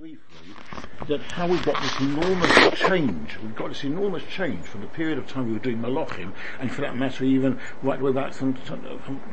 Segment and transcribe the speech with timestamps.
[0.00, 0.54] briefly
[1.08, 3.36] that how we got this enormous change.
[3.42, 6.72] We've got this enormous change from the period of time we were doing Malachim, and
[6.72, 8.80] for that matter even right the way back from, from,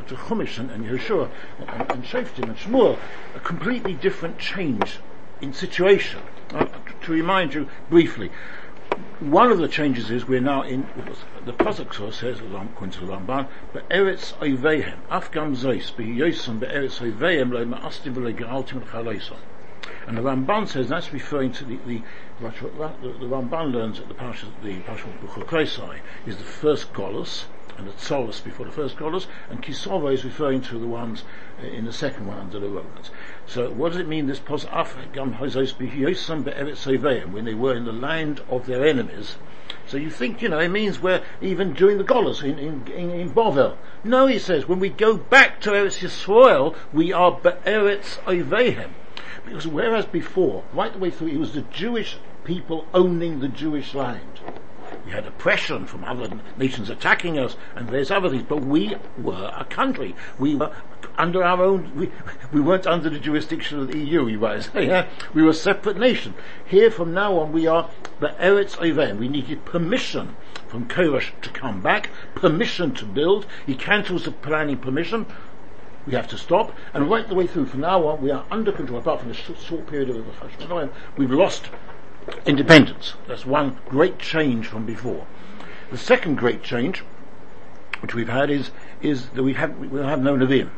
[0.07, 2.99] to Chumash and, and Yeshua and, and Shoftim and Shmuel,
[3.33, 4.99] a completely different change
[5.39, 6.19] in situation.
[6.49, 6.65] Uh,
[7.01, 8.29] to remind you briefly,
[9.21, 10.85] one of the changes is we're now in
[11.45, 16.67] the pasuk says according to the Ramban, but Eretz Oivehem, Afgam Zeis, be Yosem be
[16.67, 19.37] Eretz Oivehem lo ma'astim v'le geraltim chaleisam.
[20.05, 22.01] And the Ramban says that's referring to the the,
[22.39, 25.93] the, the Ramban learns that the parasha the parasha of
[26.25, 27.45] is the first Golos,
[27.77, 31.23] and the Tzolos before the first Golos, and Kisova is referring to the ones
[31.61, 33.11] uh, in the second one under the Romans.
[33.45, 38.41] So what does it mean this pos af gam when they were in the land
[38.49, 39.37] of their enemies?
[39.85, 43.11] So you think, you know, it means we're even during the Golos in, in, in,
[43.11, 43.77] in Bovel.
[44.03, 48.89] No, he says, when we go back to Eretz Yisrael, we are Be'eretz Oivehem.
[49.47, 53.93] Because whereas before, right the way through, it was the Jewish people owning the Jewish
[53.93, 54.41] land.
[55.05, 58.43] We had oppression from other nations attacking us, and there's other things.
[58.43, 60.15] But we were a country.
[60.37, 60.73] We were
[61.17, 61.95] under our own.
[61.95, 62.11] We,
[62.51, 64.27] we weren't under the jurisdiction of the EU.
[64.27, 64.87] You might say.
[64.87, 65.07] Yeah?
[65.33, 66.33] We were a separate nation.
[66.65, 69.17] Here, from now on, we are the Eretz Oven.
[69.17, 70.35] We needed permission
[70.67, 73.45] from Koresh to come back, permission to build.
[73.65, 75.25] He cancels the planning permission.
[76.07, 78.71] We have to stop, and right the way through from now on, we are under
[78.71, 78.99] control.
[78.99, 81.69] Apart from the short, short period of the Hashmonaim, we've lost
[82.45, 83.15] independence.
[83.27, 85.27] That's one great change from before.
[85.91, 87.03] The second great change,
[87.99, 90.69] which we've had, is is that we have we have no Nevi'im.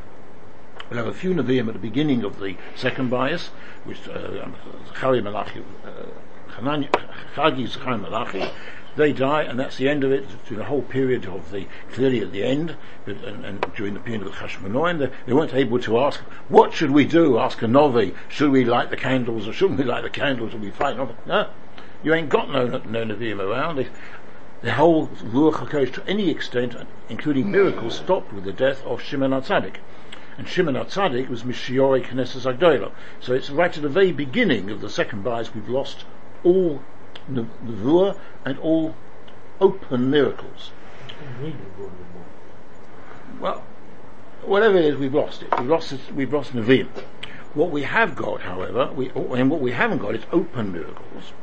[0.89, 3.49] We'll have a few Nevi'im at the beginning of the second bias,
[3.83, 4.47] which uh,
[4.95, 6.61] Chari Malachi, uh,
[7.35, 8.49] Chagi Malachi,
[8.99, 12.19] they die, and that's the end of it through the whole period of the, clearly
[12.19, 15.79] at the end, and, and during the period of the Chashmonoim, they, they, weren't able
[15.79, 16.19] to ask,
[16.49, 17.39] what should we do?
[17.39, 20.53] Ask a Novi, should we light the candles or shouldn't we light the candles?
[20.53, 20.97] We fight?
[21.25, 21.49] No,
[22.03, 23.77] you ain't got no, no Nevi'im around.
[23.77, 23.87] They,
[24.61, 26.75] the whole Ruach HaKodesh to any extent,
[27.07, 29.77] including miracles, stopped with the death of Shimon HaTzadik.
[30.37, 32.91] And Shimon HaTzadik was Mishiori Knesset Agdola.
[33.21, 36.03] So it's right at the very beginning of the second bias we've lost
[36.43, 36.81] all
[37.31, 38.95] Nevuah and all
[39.59, 40.71] open miracles.
[43.39, 43.63] Well,
[44.43, 45.59] whatever it is, we've lost it.
[45.59, 46.87] We've lost we've lost Nevi'im.
[47.53, 51.33] What we have got, however, we, and what we haven't got is open miracles.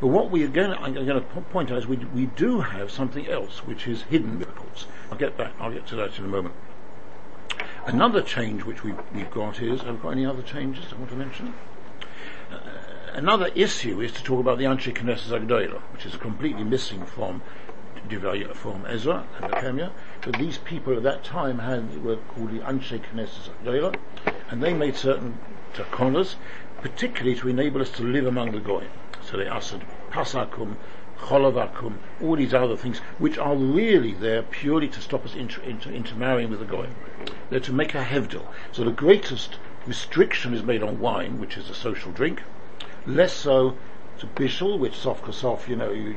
[0.00, 2.60] But what we are going to, I'm going to point out is we, we do
[2.60, 4.86] have something else, which is hidden miracles.
[5.10, 6.54] I'll get back, I'll get to that in a moment.
[7.86, 11.10] Another change which we've, we've got is, have we got any other changes I want
[11.10, 11.54] to mention?
[12.50, 12.58] Uh,
[13.14, 17.42] another issue is to talk about the Anshe Knesset Agdoila, which is completely missing from
[18.54, 19.90] from Ezra and Nehemiah,
[20.24, 23.96] but these people at that time had were called the Anshe Knesset Agdoila,
[24.50, 25.38] and they made certain
[25.74, 26.34] takonas,
[26.82, 28.90] particularly to enable us to live among the goyim.
[29.22, 30.76] So they asked pasakum,
[31.18, 35.90] cholavakum, all these other things, which are really there purely to stop us inter- inter-
[35.90, 36.94] intermarrying with the goyim.
[37.48, 38.46] They're to make a hevdil.
[38.72, 39.56] So the greatest
[39.86, 42.42] restriction is made on wine, which is a social drink,
[43.06, 43.76] less so
[44.18, 46.14] to bishul, which soft kasof, you know, you,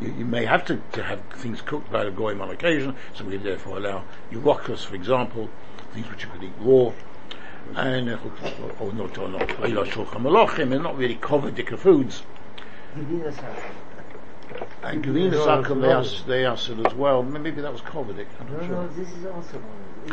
[0.00, 3.24] you, you, may have to, to have things cooked by the goyim on occasion, so
[3.24, 4.02] we therefore allow
[4.32, 5.50] yurokas, for example,
[5.92, 6.90] things which you could eat raw,
[7.76, 8.18] and uh,
[8.80, 9.50] or not or not
[10.72, 12.22] and not really covered foods.
[14.84, 17.22] And Gavina Sakum, they asked, they asked it as well.
[17.22, 18.26] Maybe that was Kovadik.
[18.40, 18.82] I'm not no, sure.
[18.82, 19.62] no, this is also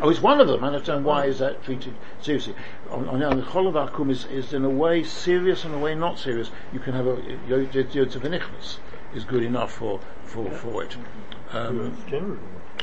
[0.01, 0.63] Oh, it's one of them.
[0.63, 2.55] I understand why is that treated seriously.
[2.89, 6.17] On, on, on the Cholav is, is in a way serious and a way not
[6.17, 6.49] serious.
[6.71, 8.77] You can have a Yotzavinichnas
[9.13, 10.95] is good enough for for for it.
[11.51, 12.39] Um, it's general.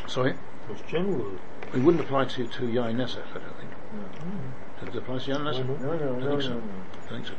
[0.07, 0.35] Sorry.
[0.71, 1.39] It's general.
[1.73, 3.71] It wouldn't apply to to Yain Nesef, I don't think.
[3.71, 4.85] Mm-hmm.
[4.85, 5.81] Does it apply to Yain Nesef?
[5.81, 6.63] No, no, no, I think so.
[7.05, 7.35] I think so.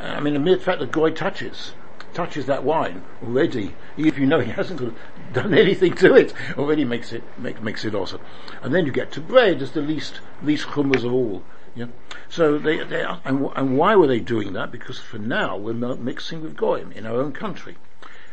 [0.00, 1.72] I mean, the mere fact that Goy touches
[2.14, 4.94] touches that wine already, if you know he hasn't
[5.32, 8.20] done anything to it, already makes it make, makes it awesome.
[8.62, 11.42] And then you get to bread as the least least chumras of all.
[11.74, 11.86] Yeah.
[12.28, 14.72] So they, they are, and, and why were they doing that?
[14.72, 17.76] Because for now we're mixing with goyim in our own country.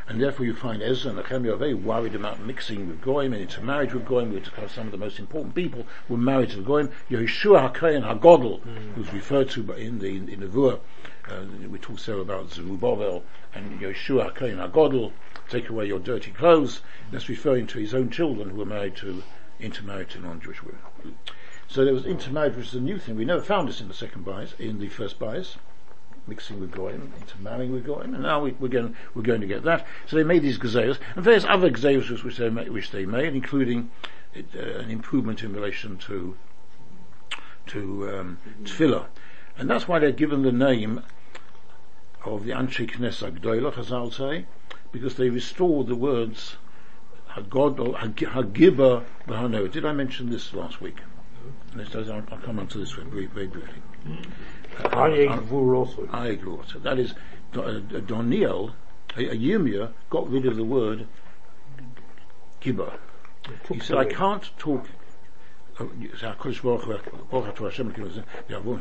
[0.08, 3.42] And therefore you find Ezra and Nehemiah are very worried about mixing with Goyim and
[3.42, 6.62] into marriage with Goyim, which are some of the most important people were married to
[6.62, 6.92] Goyim.
[7.10, 8.94] Yehoshua HaKayan HaGodel, mm.
[8.94, 10.80] who's referred to in the, in the Vur,
[11.28, 11.42] uh,
[11.72, 13.24] we talk so about Zerubbabel
[13.56, 15.12] and Yeshua Kohen HaGodel,
[15.50, 16.82] take away your dirty clothes.
[17.12, 19.24] That's referring to his own children who were married to,
[19.60, 20.82] intermarried to non-Jewish women.
[21.68, 23.16] So there was intermarriage, which is a new thing.
[23.16, 25.58] We never found this in the second bias, in the first bias,
[26.28, 29.64] mixing with Goyim, intermarrying with Goyim, and now we, are going, we're going to get
[29.64, 29.86] that.
[30.08, 33.34] So they made these gazelles, and various other gazelles which they made, which they made
[33.36, 33.92] including
[34.36, 36.36] uh, an improvement in relation to
[37.68, 39.06] to um, tefillah,
[39.58, 41.02] and that's why they're given the name
[42.24, 44.46] of the Anshe Knesset I'll say,
[44.92, 46.58] because they restored the words
[47.36, 49.72] Hagod or Hagiba V'Hano.
[49.72, 50.98] Did I mention this last week?
[51.78, 53.82] I'll, I'll come on to this very, very briefly.
[54.79, 56.03] Uh, Ayegvur also.
[56.07, 56.71] Ayegvur.
[56.71, 57.13] So that is,
[57.55, 58.75] uh, Doniel,
[59.17, 61.07] a, a Yirmiyah, got rid of the word
[62.61, 62.99] Gibber.
[63.69, 64.87] He said, I can't talk
[66.23, 66.95] הקדוש ברוך הוא,
[67.31, 68.21] ברוך אתה השם כאילו זה,
[68.51, 68.77] יעבור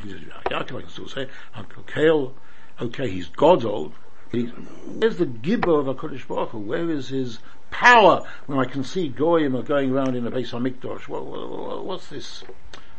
[0.51, 2.33] יעקב I can still say, Hakel,
[2.81, 3.93] okay, he's God's old,
[4.31, 6.59] where's the gibber of HaKadosh Baruch Hu?
[6.59, 7.39] Where is his
[7.71, 11.07] power when I can see Goyim are going around in the base of Mikdash?
[11.07, 12.43] What, what, what's this?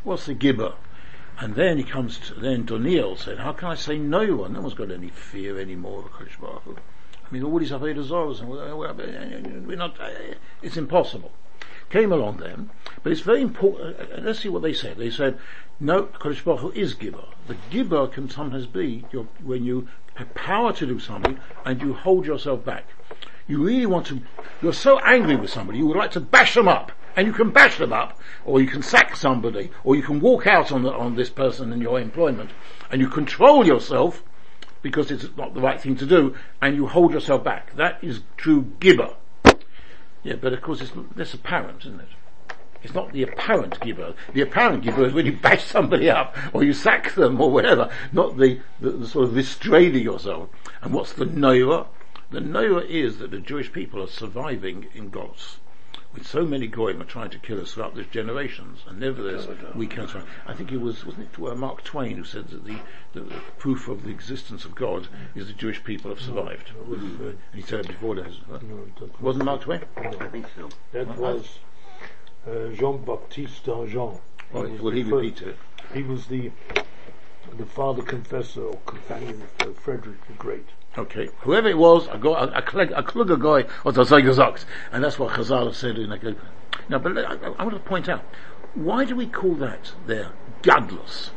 [0.02, 0.74] What's the gibber?
[1.39, 4.53] And then he comes to, then Daniel said, how can I say no one?
[4.53, 6.05] No one's got any fear anymore
[6.41, 6.77] of.
[6.77, 9.97] I mean, all these Zorahs, and we're not,
[10.61, 11.31] it's impossible
[11.89, 12.69] came along then,
[13.03, 14.97] but it's very important, uh, uh, let's see what they said.
[14.97, 15.39] They said,
[15.79, 17.25] no, Kodesh Baruch Hu is Gibber.
[17.47, 21.93] The Gibber can sometimes be your, when you have power to do something and you
[21.93, 22.85] hold yourself back.
[23.47, 24.21] You really want to,
[24.61, 26.91] you're so angry with somebody, you would like to bash them up.
[27.15, 30.47] And you can bash them up, or you can sack somebody, or you can walk
[30.47, 32.51] out on, the, on this person in your employment,
[32.91, 34.23] and you control yourself
[34.81, 37.75] because it's not the right thing to do, and you hold yourself back.
[37.75, 39.15] That is true gibber.
[40.23, 42.09] Yeah, but of course it's less apparent, isn't it?
[42.83, 44.13] It's not the apparent gibber.
[44.33, 47.89] The apparent gibber is when you bash somebody up or you sack them or whatever,
[48.11, 50.49] not the, the, the sort of restraining yourself.
[50.83, 51.87] And what's the noah?
[52.29, 55.55] The noah is that the Jewish people are surviving in Golos.
[56.15, 59.85] With so many goyim are trying to kill us throughout these generations, and nevertheless we
[59.85, 60.29] can survive.
[60.47, 62.79] I think it was wasn't it uh, Mark Twain who said that the,
[63.11, 66.71] the, the, proof of the existence of God is the Jewish people have survived.
[66.87, 68.31] No, and he said it before that.
[68.49, 68.87] No,
[69.19, 69.81] wasn't Mark Twain?
[69.97, 70.69] I think so.
[70.93, 71.59] That was
[72.47, 74.17] uh, Jean Baptiste Jean.
[74.53, 75.57] Well, he, well, he repeated it.
[75.93, 76.51] He was the
[77.57, 80.67] the father confessor or companion of Frederick the Great.
[80.97, 85.19] Okay, whoever it was, a, go, a, a, a kluger guy, or gesagt, and that's
[85.19, 86.35] what Chazal said in the
[86.87, 88.23] Now, but I, I want to point out,
[88.75, 90.31] why do we call that their
[90.61, 91.31] gadlus?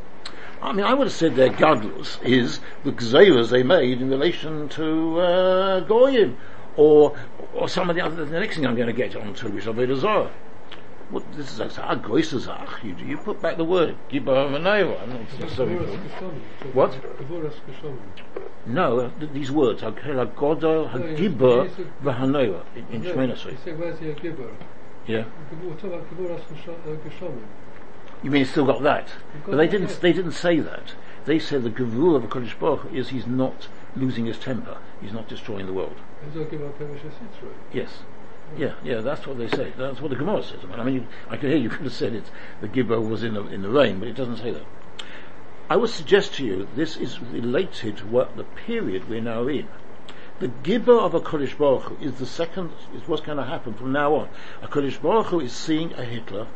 [0.61, 4.69] I mean, I would have said their gadlus is the gzeiras they made in relation
[4.71, 6.37] to uh, Goyim,
[6.77, 7.17] or
[7.55, 8.25] or some of the other.
[8.25, 10.33] The next thing I'm going to get onto is Avodah Zorah.
[11.11, 14.51] What this is a You you put back the word Gibor
[16.75, 16.99] What?
[18.67, 21.71] No, uh, these words Hakel Godol Hagibor
[22.03, 23.57] V'Hanoa in Shemona
[25.07, 25.25] Yeah.
[28.23, 29.09] You mean it's still got that?
[29.47, 30.01] But they didn't.
[30.01, 30.93] They didn't say that.
[31.25, 34.79] They said the gavur of a Kodesh Baruch is he's not losing his temper.
[35.01, 35.97] He's not destroying the world.
[37.73, 38.03] Yes.
[38.57, 39.73] Yeah, yeah, that's what they say.
[39.77, 40.61] That's what the Gemara says.
[40.73, 42.31] I mean, I can hear you could have said it.
[42.61, 44.65] The Gibbo was in the in the rain, but it doesn't say that.
[45.71, 49.69] I would suggest to you this is related to what the period we're now in.
[50.41, 53.75] The Gibber of a Kodesh Baruch Hu is the second, is what's going to happen
[53.75, 54.29] from now on.
[54.63, 56.47] A Kodesh Baruch Hu is seeing a Hitler,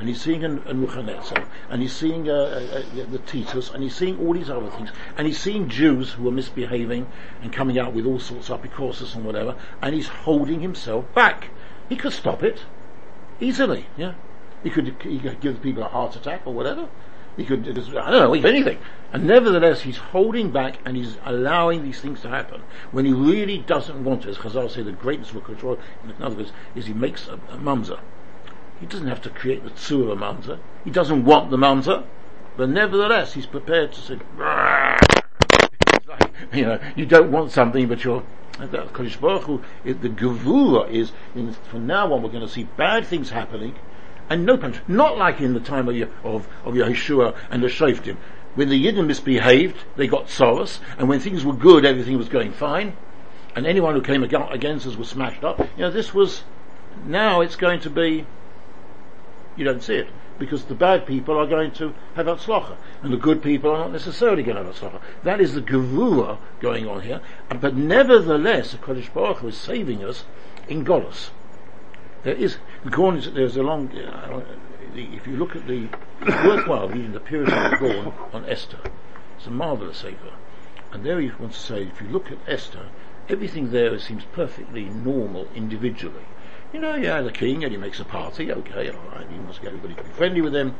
[0.00, 4.32] and he's seeing a, a Nebuchadnezzar, and he's seeing the Titus, and he's seeing all
[4.32, 7.06] these other things, and he's seeing Jews who are misbehaving
[7.42, 11.48] and coming out with all sorts of apicursus and whatever, and he's holding himself back.
[11.90, 12.64] He could stop it
[13.40, 14.14] easily, yeah.
[14.62, 16.88] He could, he could give people a heart attack or whatever.
[17.36, 18.78] He could, I don't know, anything.
[19.12, 23.58] And nevertheless, he's holding back and he's allowing these things to happen when he really
[23.58, 24.30] doesn't want to.
[24.30, 27.58] As Chazal say, the greatness of control, in other words, is he makes a, a
[27.58, 28.00] mamzer.
[28.80, 30.58] He doesn't have to create the tzur of a mamzer.
[30.84, 32.04] He doesn't want the mamzer,
[32.56, 34.14] but nevertheless, he's prepared to say,
[36.08, 38.24] like, you know, you don't want something, but you're
[38.68, 43.06] Kodesh Baruch Hu, the gevura is, in, from now on, we're going to see bad
[43.06, 43.74] things happening,
[44.28, 44.88] and no punishment.
[44.88, 48.16] Not like in the time of, of, of Yeshua and the Shoftim.
[48.54, 52.52] When the Yidden misbehaved, they got sorrows, and when things were good, everything was going
[52.52, 52.96] fine,
[53.54, 55.58] and anyone who came against us was smashed up.
[55.58, 56.42] You know, this was,
[57.06, 58.26] now it's going to be
[59.56, 63.18] you don't see it because the bad people are going to have atzlacha, and the
[63.18, 65.00] good people are not necessarily going to have atzlacha.
[65.22, 67.20] That is the gevura going on here,
[67.60, 70.24] but nevertheless, the Kodesh Baruch is saving us
[70.66, 71.30] in Golos.
[72.22, 74.42] There is, there's a long, uh,
[74.94, 75.88] if you look at the,
[76.20, 78.80] worthwhile reading the Puritan Gorn on Esther.
[79.36, 80.32] It's a marvelous sefer.
[80.92, 82.88] And there he wants to say, if you look at Esther,
[83.28, 86.24] everything there seems perfectly normal individually.
[86.72, 89.68] You know, yeah, the king, and he makes a party, okay, alright, he wants get
[89.68, 90.76] everybody to be friendly with him.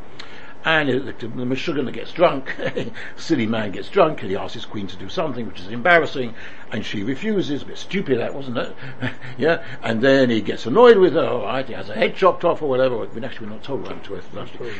[0.64, 2.54] and the, the Meshuggah gets drunk,
[3.16, 6.32] silly man gets drunk, and he asks his queen to do something which is embarrassing,
[6.70, 8.76] and she refuses, a bit stupid that, wasn't it?
[9.38, 12.62] yeah, and then he gets annoyed with her, alright, he has a head chopped off
[12.62, 14.22] or whatever, but actually we're not told what to her,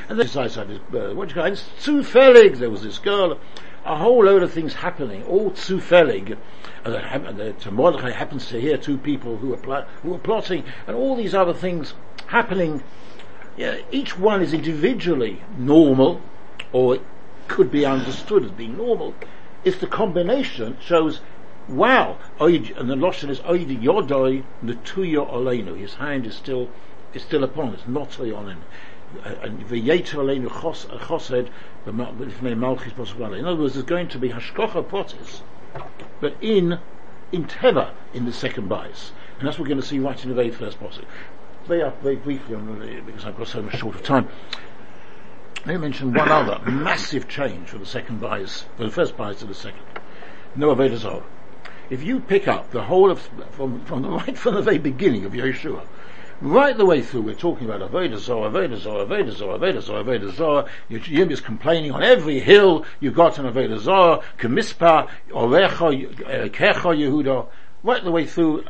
[0.09, 2.85] and then decides to have his, uh, what do you call it, zufällig, there was
[2.85, 3.37] this girl,
[3.85, 6.37] a whole load of things happening, all zufällig,
[6.85, 10.65] and that uh, Mordechai happens to hear two people who are, pl- who are plotting,
[10.87, 11.95] and all these other things
[12.27, 12.83] happening
[13.61, 16.23] yeah, each one is individually normal,
[16.73, 16.99] or
[17.47, 19.15] could be understood as being normal,
[19.65, 21.21] if the combination shows,
[21.69, 26.71] wow, and the Lashon is Oidi Yodoi Natuya Oleinu, his hand is still,
[27.13, 28.63] is still upon us, not on him.
[29.17, 31.51] V'yeter Oleinu uh, Chosed,
[31.87, 33.39] Malchis Posubala.
[33.39, 35.43] In other words, there's going to be Hashkocha Potis,
[36.21, 36.79] but in,
[37.33, 39.13] in Teva, in the second bias.
[39.39, 41.07] And that's what we're going to see right in the very first passage
[41.67, 42.57] very, very briefly
[43.07, 44.29] because I've got so much short of time.
[45.67, 49.39] Let me mention one other massive change for the second bias, for the first bias
[49.41, 49.83] to the second.
[50.57, 51.23] No Avodah
[51.91, 53.21] If you pick up the whole of,
[53.53, 55.87] from, from the right from the very beginning of Yeshua,
[56.41, 60.05] right the way through, we're talking about Avodah Zorah, Avodah Zorah, Avodah Zorah, Avodah Zorah,
[60.05, 60.69] Avodah Zorah.
[60.89, 67.47] Yim is complaining on every hill you've got an Avodah Zorah, Kemispa, Orecha, Kecha Yehuda,
[67.83, 68.65] right the way through,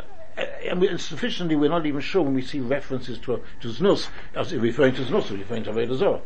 [0.69, 4.09] and, we, and sufficiently we're not even sure when we see references to, to Znus,
[4.35, 6.21] as referring to Znus, referring to Avodah Zorah.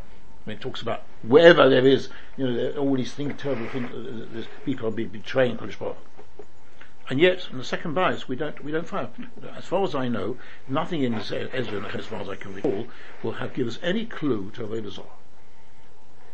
[0.47, 4.41] Mean, it talks about wherever there is, you know, all these things, terrible things, uh,
[4.41, 5.97] uh people are betraying Kodesh Baruch.
[7.11, 9.09] And yet, in the second bias, we don't, we don't find,
[9.55, 12.87] as far as I know, nothing in Ezra, as far as I can recall,
[13.23, 15.05] will have give us any clue to Avodah.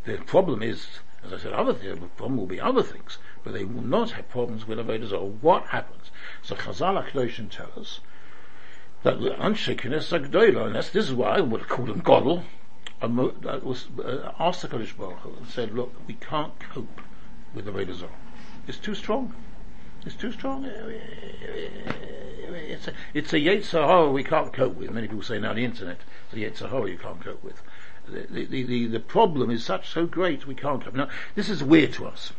[0.04, 0.86] The problem is,
[1.24, 4.28] as I said, other the problem will be other things, but they will not have
[4.28, 5.40] problems with Avodah.
[5.40, 6.12] What happens?
[6.42, 7.98] So Chazal HaKadoshim tell us
[9.02, 12.44] that the Anshe Knesset and this is why I would call them Godel,
[13.00, 13.62] that
[14.04, 17.00] uh, asked the Kodesh Baruch and said, look, we can't cope
[17.54, 18.08] with Avodah.
[18.68, 19.34] It's too strong.
[20.06, 20.64] It's too strong.
[22.72, 24.90] It's a, it's a we can't cope with.
[24.90, 25.98] Many people say now the internet,
[26.32, 27.62] it's a Yetzer you can't cope with.
[28.08, 30.94] The, the, the, the problem is such so great we can't cope.
[30.94, 32.32] Now, this is weird to us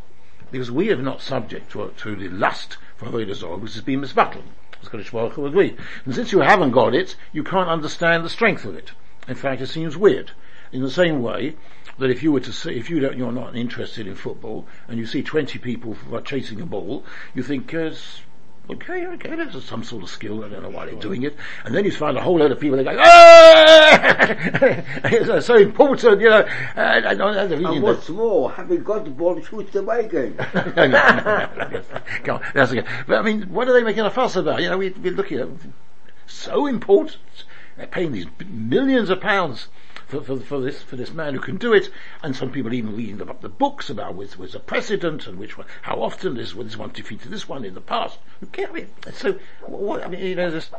[0.51, 4.43] because we are not subject to, to the lust for Avodah which has been misbattled.
[4.81, 5.77] As Kodesh Baruch Hu agreed.
[6.05, 8.91] And since you haven't got it, you can't understand the strength of it.
[9.27, 10.31] In fact, it seems weird.
[10.71, 11.55] In the same way
[11.99, 14.97] that if you were to see, if you don't, you're not interested in football, and
[14.97, 17.91] you see 20 people chasing a ball, you think, uh,
[18.69, 21.35] okay, okay, there's some sort of skill, I don't know why they're doing it.
[21.65, 23.87] And then you find a whole load of people that go, ah!
[25.05, 26.45] it's so important, you know.
[26.75, 30.35] And, and, and, and what's more, having got the ball, shoots away again.
[30.53, 31.81] no, no, no,
[32.23, 32.87] Come on, that's okay.
[33.07, 34.61] But I mean, what are they making a fuss about?
[34.61, 35.49] You know, we, we're looking at
[36.27, 37.45] so important.
[37.77, 39.67] They're paying these millions of pounds
[40.11, 41.89] for, for, for, this for this man who can do it,
[42.21, 45.57] and some people even reading the, the books about which was a precedent and which
[45.57, 48.19] one, how often this this one defeated this one in the past.
[48.51, 48.69] Cares?
[48.69, 50.69] I mean, so what, I mean, you know, this,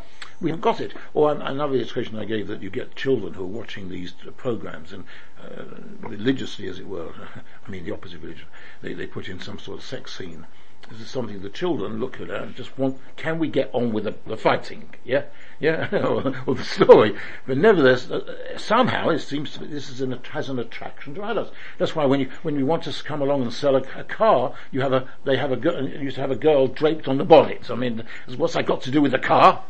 [0.40, 0.92] we have got it.
[1.14, 5.04] Or another illustration I gave that you get children who are watching these programs and
[5.40, 5.64] uh,
[6.00, 7.12] religiously, as it were.
[7.66, 8.46] I mean, the opposite religion.
[8.82, 10.46] They they put in some sort of sex scene
[10.90, 14.04] this is something the children look at and just want, can we get on with
[14.04, 14.90] the, the fighting?
[15.04, 15.24] Yeah?
[15.62, 15.88] Yeah?
[16.46, 17.16] or, the story.
[17.46, 21.22] But nevertheless, uh, somehow it seems to be, this is an, has an attraction to
[21.22, 21.52] adults.
[21.78, 24.54] That's why when you, when you want to come along and sell a, a car,
[24.72, 27.24] you have a, they have a you used to have a girl draped on the
[27.24, 27.70] bonnet.
[27.70, 28.02] I mean,
[28.36, 29.62] what's that got to do with the car?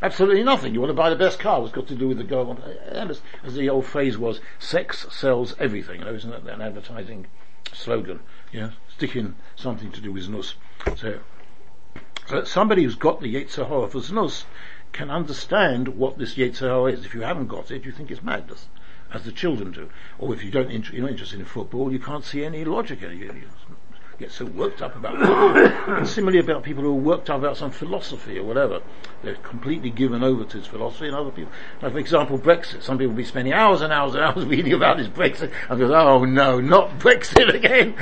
[0.00, 0.72] Absolutely nothing.
[0.72, 1.60] You want to buy the best car.
[1.64, 2.56] It's got to do with the girl.
[2.86, 5.98] As, as the old phrase was, sex sells everything.
[5.98, 7.26] You know, isn't that an advertising
[7.72, 8.20] slogan?
[8.52, 10.54] Yeah, sticking something to do with znus.
[10.96, 11.18] So,
[12.28, 14.44] so somebody who's got the Yetzer Hara for znus
[14.94, 17.04] can understand what this Yetzer Hara is.
[17.04, 18.68] If you haven't got it, you think it's madness,
[19.12, 19.90] as the children do.
[20.18, 23.10] Or if you don't, you're not interested in football, you can't see any logic in
[23.10, 23.18] it.
[23.18, 23.42] You, you
[24.18, 25.96] get so worked up about football.
[25.96, 28.80] and similarly about people who are worked up about some philosophy or whatever.
[29.22, 31.52] They're completely given over to this philosophy and other people.
[31.82, 32.82] Like for example, Brexit.
[32.82, 35.78] Some people will be spending hours and hours and hours reading about this Brexit and
[35.80, 37.94] goes, oh no, not Brexit again.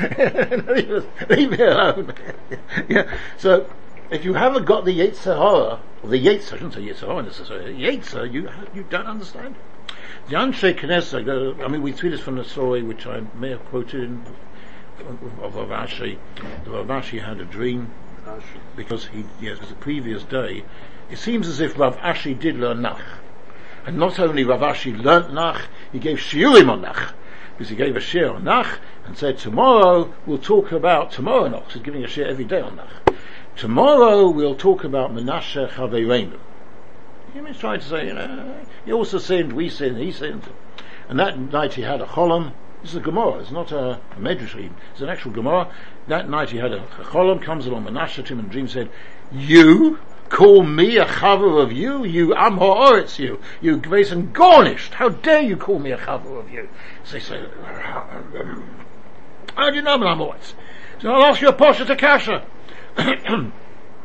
[1.31, 2.13] leave, me alone.
[2.89, 3.11] yeah.
[3.39, 3.67] So,
[4.13, 7.23] if you haven't got the Yetzer Hara, or the Yetzer, I shouldn't say Yetzer Hara
[7.23, 9.55] necessarily, Yetzer, you, you don't understand.
[10.29, 13.51] The Anshe Knesset, uh, I mean, we see this from the story which I may
[13.51, 14.23] have quoted in,
[15.41, 16.19] of Rav Ashi.
[16.67, 17.91] Rav had a dream
[18.77, 20.65] because he, yes, it the previous day.
[21.11, 23.03] It seems as if Rav Ashi did learn Nach.
[23.87, 27.15] And not only Rav Ashi learnt Nach, he gave shiurim on Nach.
[27.57, 31.71] Because he gave a share on Nach and said, tomorrow we'll talk about, tomorrow Nach,
[31.73, 33.12] he's giving a share every day on Nach.
[33.57, 36.39] Tomorrow we'll talk about Menashe Chaveirenu.
[37.33, 40.43] He trying to say, you know, he also sinned, we sinned, he sinned.
[41.09, 43.39] And that night he had a cholam, This is a Gemara.
[43.39, 44.71] It's not a, a Medrash.
[44.93, 45.73] It's an actual Gemara.
[46.09, 48.91] That night he had a Cholam comes along, Menashe to him and dream said,
[49.31, 52.05] "You call me a chaver of you?
[52.05, 53.41] You am ha'oretz you.
[53.61, 54.95] You grace and garnished.
[54.95, 56.69] How dare you call me a chaver of you?"
[57.05, 58.65] So they say, um, um, um,
[59.55, 60.55] "How do you know I'm ha'oretz?"
[61.01, 62.45] So I'll ask you a posha to kasha.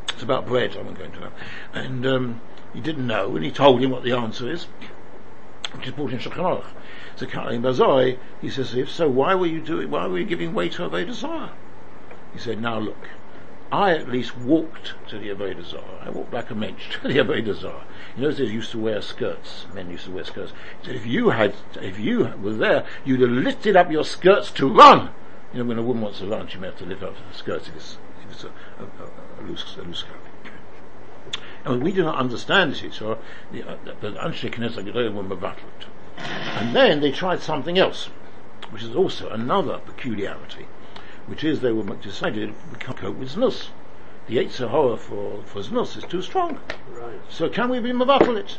[0.10, 0.76] it's about bread.
[0.76, 1.32] I'm going to know.
[1.74, 2.42] And um,
[2.74, 4.66] he didn't know, and he told him what the answer is,
[5.74, 6.64] which is brought in Shulchan.
[7.16, 10.54] So Kalim Bazoi, he says, if so, why were you doing, why were you giving
[10.54, 11.54] way to Avodah Zarah?
[12.34, 13.10] He said, now look,
[13.72, 16.04] I at least walked to the Avodah Zarah.
[16.06, 17.86] I walked like a mensch to the Avodah Zarah.
[18.16, 19.66] In those days, used to wear skirts.
[19.74, 20.54] Men used to wear skirts.
[20.82, 24.52] He said, if you had, if you were there, you'd have lifted up your skirts
[24.52, 25.10] to run.
[25.52, 27.34] You know, when a woman wants to run, she may have to lift up her
[27.34, 27.70] skirts
[28.32, 30.16] it's a, a, a, a loose, a loose skirt.
[31.66, 33.20] And we do not understand this, so
[33.52, 35.88] the, uh, the Anshe Knesset Gedolim were mevatlet.
[36.18, 38.06] And then they tried something else,
[38.70, 40.66] which is also another peculiarity,
[41.26, 43.68] which is they were decided we can't cope with znus.
[44.28, 46.60] The Yetzer Hara for, for znus is too strong.
[46.90, 47.20] Right.
[47.30, 48.58] So can we be mevatel it?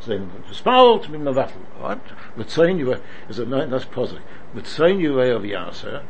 [0.00, 2.00] So then, spal to be mevatel, right?
[2.36, 4.22] V'tzayin yuva, is a nice positive.
[4.56, 6.02] V'tzayin yuva of Yasser,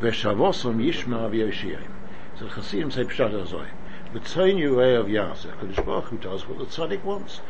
[0.00, 1.97] v'shavosom yishma v'yoshiyim.
[2.38, 3.68] So Chassidim say pshat azoi.
[4.14, 7.40] V'tzayin yuva of Yasser, Kodesh Baruch Hu does what the tzaddik wants.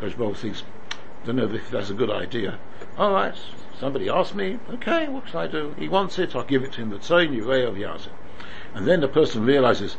[0.00, 0.64] Kodesh Baruch thinks,
[1.24, 2.58] don't know if that's a good idea.
[2.98, 3.34] All right,
[3.78, 5.74] somebody asked me, okay, what can I do?
[5.78, 6.90] He wants it, I'll give it to him.
[6.90, 8.08] But saying you of Yazim.
[8.74, 9.96] And then the person realizes,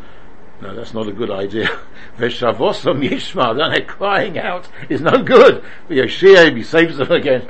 [0.61, 1.67] no, that's not a good idea.
[2.17, 5.63] Veshavosam Yishma, then they're crying out, is no good.
[5.89, 7.47] Yoshia, he saves them again.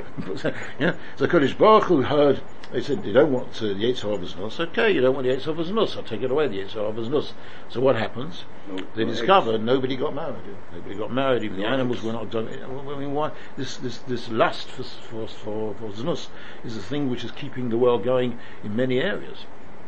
[0.78, 0.94] yeah?
[1.16, 2.40] So Kodesh Baruch Hu heard
[2.72, 4.60] they said they don't want uh, the Yetzer of Nus.
[4.60, 5.96] Okay, you don't want the Yetzer of Nus.
[5.96, 7.32] I'll take it away, the Yetzer of Nus.
[7.70, 8.44] So what happens?
[8.68, 10.42] No, They no discovered nobody got married.
[10.74, 11.44] Nobody got married.
[11.44, 12.48] Even the animals were not done.
[12.48, 16.28] I mean, why this this this lust for for for, for znus
[16.62, 19.46] is a thing which is keeping the world going in many areas.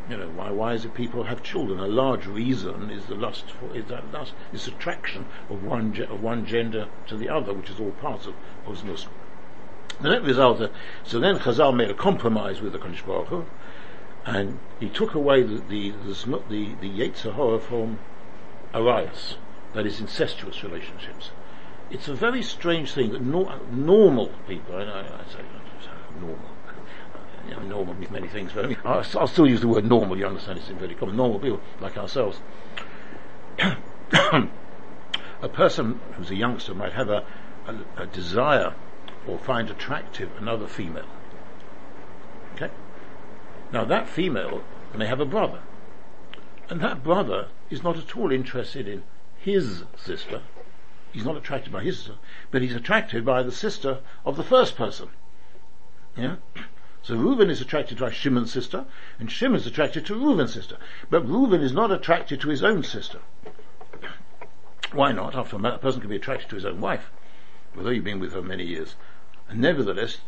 [0.09, 0.49] You know why?
[0.49, 1.79] Why is it people have children?
[1.79, 6.23] A large reason is the lust for is that lust, this attraction of one of
[6.23, 8.33] one gender to the other, which is all part of
[8.65, 9.05] of znus.
[10.01, 10.71] The net result,
[11.03, 13.45] so then Chazal made a compromise with the Kodesh Baruch Hu,
[14.25, 17.99] and he took away the the the, the, the from
[18.73, 19.37] Arias,
[19.73, 21.31] that is incestuous relationships.
[21.91, 25.43] It's a very strange thing that nor- normal people, I, I, I say
[26.19, 26.39] normal,
[27.47, 29.85] you know, normal means many things, but I mean, I'll, I'll still use the word
[29.85, 31.17] normal, you understand, it's very common.
[31.17, 32.39] Normal people, like ourselves.
[33.61, 37.25] a person who's a youngster might have a,
[37.67, 38.73] a, a desire
[39.27, 41.05] or find attractive another female.
[42.55, 42.69] Okay?
[43.71, 44.63] Now that female
[44.95, 45.59] may have a brother.
[46.69, 49.03] And that brother is not at all interested in
[49.37, 50.41] his sister.
[51.11, 52.15] He's not attracted by his sister,
[52.51, 55.09] but he's attracted by the sister of the first person.
[56.15, 56.37] Yeah?
[57.03, 58.85] So Reuben is attracted to Shimon's sister,
[59.17, 60.77] and Shimon is attracted to Reuben's sister.
[61.09, 63.21] But Reuben is not attracted to his own sister.
[64.91, 65.33] Why not?
[65.33, 67.09] After a person can be attracted to his own wife,
[67.75, 68.95] although you've been with her many years.
[69.53, 70.19] Nevertheless,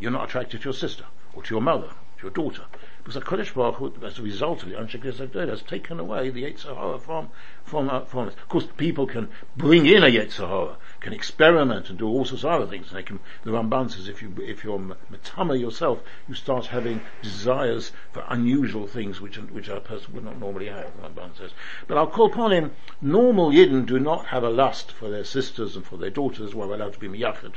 [0.00, 2.64] you're not attracted to your sister, or to your mother, to your daughter.
[2.98, 6.28] Because the Kodesh Baruch Hu, as a result of the Anshe Knesset has taken away
[6.28, 7.30] the Yetzer Hara from,
[7.64, 8.28] from, uh, from.
[8.28, 12.44] Of course, people can bring in a Yetzer Hara, can experiment and do all sorts
[12.44, 12.88] of other things.
[12.88, 17.00] And they can, the Ramban says if you, if you're matama yourself, you start having
[17.22, 21.52] desires for unusual things which, which a person would not normally have, the Ramban says.
[21.86, 25.74] But I'll call upon him, normal Yidden do not have a lust for their sisters
[25.74, 27.54] and for their daughters while they're allowed to be miyachid,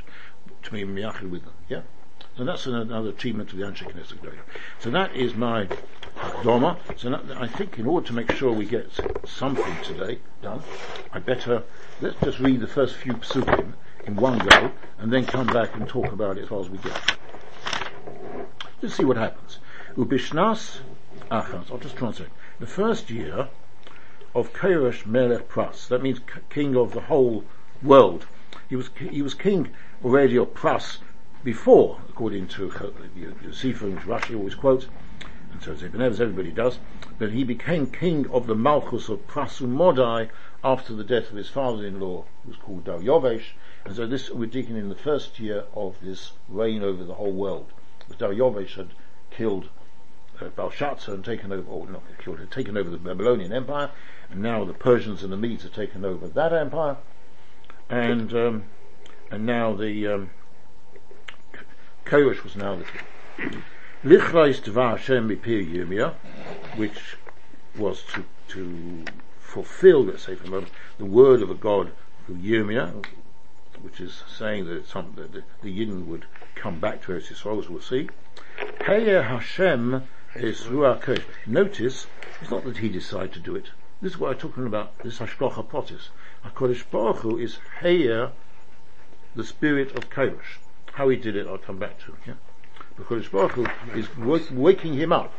[0.64, 1.54] to be miyachid with them.
[1.68, 1.82] Yeah?
[2.36, 4.38] So that's another achievement of the Anshe Knesset Gedolah.
[4.80, 5.68] So that is my
[6.42, 6.78] Doma.
[6.96, 8.90] So that, I think in order to make sure we get
[9.24, 10.62] something today done,
[11.12, 11.62] I better,
[12.00, 13.74] let's just read the first few psukim
[14.04, 16.78] in one go, and then come back and talk about it as far as we
[16.78, 17.16] get.
[18.82, 19.58] Let's see what happens.
[19.96, 20.80] Ubishnas
[21.30, 22.28] Achaz, I'll just translate.
[22.60, 23.48] The first year
[24.34, 27.44] of Keresh Melech Pras, that means king of the whole
[27.82, 28.26] world.
[28.66, 29.68] He was, he was king
[30.02, 31.00] already of Pras
[31.44, 34.86] before, according to Sefer, which Rashi always quotes,
[35.52, 36.78] and so Ezra, everybody does,
[37.18, 40.30] but he became king of the Malchus of Prasumodai
[40.64, 43.52] after the death of his father-in-law, who was called Daryovesh,
[43.84, 47.32] and so this we're taken in the first year of this reign over the whole
[47.32, 47.70] world.
[48.18, 48.88] Daryovesh had
[49.30, 49.68] killed
[50.40, 53.90] uh, Belshazzar and taken over, or not killed, had taken over the Babylonian Empire,
[54.30, 56.96] and now the Persians and the Medes have taken over that empire,
[57.88, 58.64] and um,
[59.30, 60.30] and now the um,
[62.10, 63.62] was now the king.
[64.04, 66.14] Lichrais Dvar Hashem Yirmiyah,
[66.76, 67.16] which
[67.76, 69.04] was to, to
[69.40, 71.90] fulfill, let's say for a moment, the word of a God
[72.26, 73.06] through Yirmiyah,
[73.80, 77.58] which is saying that, some, that the, the Yidden would come back to Eretz Yisrael,
[77.58, 78.08] as we'll see.
[78.80, 80.02] Heyer Hashem
[80.34, 81.24] is Ruach Kodesh.
[81.46, 82.06] Notice,
[82.40, 83.70] it's not that he decided to do it.
[84.02, 86.10] This is what I'm talking about, this Hashlocha Potis.
[86.44, 88.32] HaKodesh Baruch Hu is Heyer,
[89.34, 90.58] the spirit of Kodesh.
[90.92, 92.16] How he did it, I'll come back to.
[92.26, 92.34] Yeah?
[92.96, 95.32] Because Baruch Hu is wak- waking him up.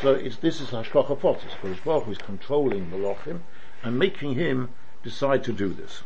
[0.00, 1.52] So it's, this is Hashlocha Potis.
[1.62, 3.40] Kodesh Baruch Hu is controlling Malachim
[3.82, 4.68] and making him
[5.02, 6.02] decide to do this.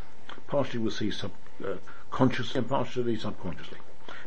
[0.47, 1.33] Partially we'll see sub,
[1.65, 1.75] uh,
[2.11, 3.79] consciously and partially subconsciously.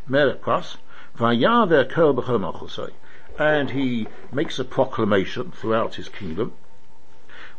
[0.08, 0.77] Melech Pras,
[1.17, 2.91] Vayaver Malchusay.
[3.38, 6.53] And he makes a proclamation throughout his kingdom.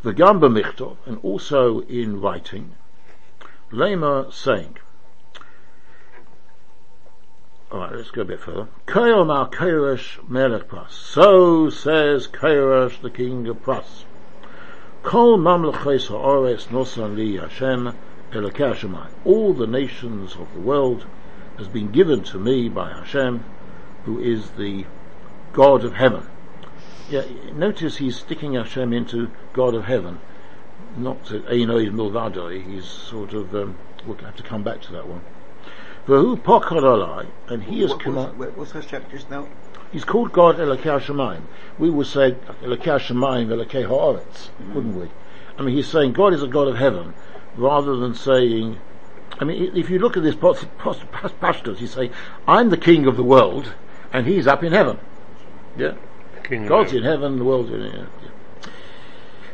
[0.03, 2.75] V'gam b'michtov, and also in writing,
[3.71, 4.79] Lema saying,
[7.71, 8.67] Alright, let's go a bit further.
[8.87, 10.91] Koyomar Koresh Melech Pras.
[10.91, 14.05] So says Koresh, the king of Pras.
[15.03, 17.95] Kol mamlechais ha'ores nosan li Hashem
[18.33, 21.05] Elokei All the nations of the world
[21.59, 23.45] has been given to me by Hashem,
[24.05, 24.87] who is the
[25.53, 26.27] God of heaven.
[27.11, 30.21] Yeah, notice he's sticking Hashem into God of heaven,
[30.97, 32.65] not to Einoid Milvadoi.
[32.65, 35.23] He's sort of, um, we'll have to come back to that one.
[36.07, 38.39] Vahu Pokarolai, and he is What- command.
[38.39, 39.49] what's, chapter just now?
[39.91, 41.43] He's called God Elokei Hashemayim.
[41.81, 45.09] We would say Elokei Hashemayim, Elokei Haaretz, wouldn't we?
[45.59, 47.15] I mean, he's saying God is a God of heaven,
[47.57, 48.79] rather than saying,
[49.41, 52.13] I mean, if you look at this pos- pos- pas- pashtus, you say,
[52.47, 53.75] I'm the king of the world,
[54.13, 54.99] and he's up in heaven.
[55.77, 55.95] Yeah?
[56.51, 58.09] King of God's in heaven, the world's in.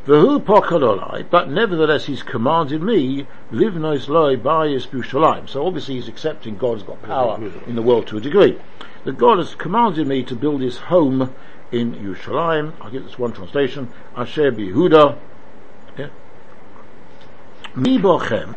[0.06, 5.46] V'hu pokalolai, but nevertheless he's commanded me, live nois loi bayis b'Yushalayim.
[5.46, 8.58] So obviously he's accepting God's got power in the world to a degree.
[9.04, 11.34] That God has commanded me to build his home
[11.70, 12.72] in Yerushalayim.
[12.80, 13.92] I'll give this one translation.
[14.16, 14.52] Asher.
[14.52, 16.08] Yeah.
[17.74, 18.54] Mi bochem.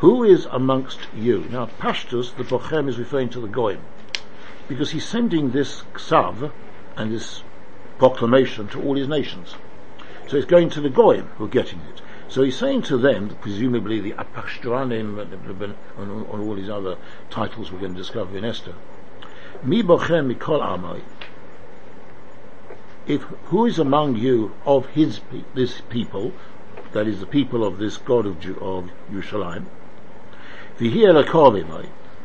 [0.00, 1.46] Who is amongst you?
[1.50, 3.80] Now, Pashtus, the bochem is referring to the Goyim.
[4.68, 6.52] Because he's sending this ksav
[6.96, 7.42] and this
[7.98, 9.54] proclamation to all his nations.
[10.28, 12.02] So it's going to the Goyim who are getting it.
[12.28, 16.96] So he's saying to them, presumably the Apashtranim and, all these other
[17.30, 18.74] titles we're going to discover in Esther,
[19.62, 21.02] Mi bochem mikol amai.
[23.06, 25.20] If who is among you of his
[25.54, 26.32] this people,
[26.92, 29.66] that is the people of this God of of Yerushalayim,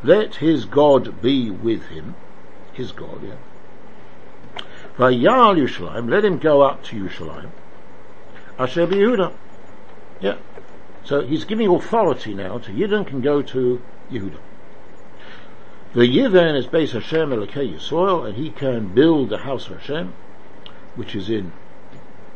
[0.03, 2.15] let his God be with him,
[2.73, 3.35] his God, yeah.
[5.01, 7.49] Vayal Yerushalayim, let him go up to Yerushalayim.
[8.59, 9.33] Asher Yehuda.
[10.19, 10.35] Yeah.
[11.03, 14.37] So he's giving authority now to Yidden can go to Yehuda.
[15.93, 20.13] The Yivin is based Hashem Elokei Yisrael, and he can build the house of Hashem,
[20.95, 21.51] which is in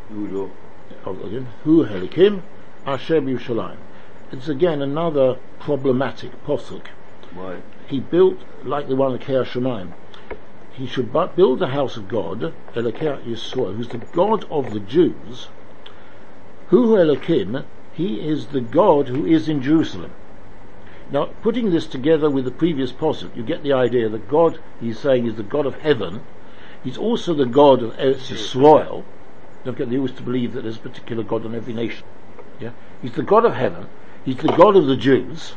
[0.10, 2.42] again, Hu Helikim,
[2.88, 3.78] Asher Yerushalayim.
[4.32, 6.88] It's again another problematic posuk.
[7.32, 7.62] Why?
[7.88, 9.94] He built like the one at Shemaim.
[10.78, 14.80] He should bu- build the house of God, Elokei Yisrael, who's the God of the
[14.80, 15.48] Jews.
[16.68, 20.12] Hu Elokim, he is the God who is in Jerusalem.
[21.12, 25.00] Now, putting this together with the previous posuk, you get the idea that God, he's
[25.00, 26.24] saying, is the God of heaven.
[26.84, 29.04] He's also the God of Eretz Yisrael.
[29.64, 32.06] Don't get the used to believe that there's a particular God on every nation.
[32.60, 33.88] Yeah, he's the God of heaven.
[34.26, 35.54] He's the God of the Jews,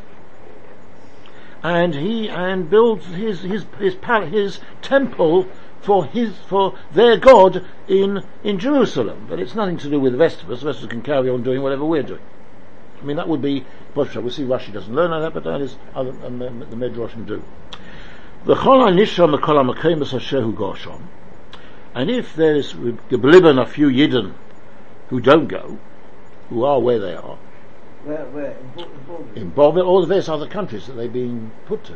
[1.62, 3.96] and he and builds his his his
[4.28, 5.46] his temple
[5.80, 9.26] for his for their God in in Jerusalem.
[9.28, 10.60] But it's nothing to do with the rest of us.
[10.60, 12.20] The rest of us can carry on doing whatever we're doing.
[13.00, 14.22] I mean, that would be, Posha.
[14.22, 17.42] We'll see Rashi doesn't learn that, but that is other, um, the Midrashim do.
[18.44, 21.02] The Gosham.
[21.94, 24.34] And if there's geblieben a few Yidden
[25.08, 25.78] who don't go,
[26.48, 27.38] who are where they are,
[28.08, 28.56] Where, where?
[29.34, 31.92] In Bo- in all the various other countries that they've been put to.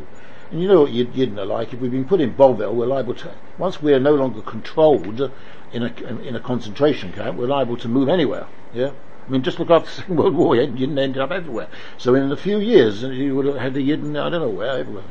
[0.51, 2.85] And you know what Yid- Yidden are like, if we've been put in Bovel, we're
[2.85, 5.33] liable to, once we're no longer controlled
[5.73, 5.87] in a,
[6.23, 8.91] in a concentration camp, we're liable to move anywhere, yeah?
[9.27, 11.69] I mean, just look after the Second World War, Yidden ended up everywhere.
[11.97, 14.51] So in a few years, uh, you would have had the Yidden, I don't know
[14.51, 15.05] where, everywhere.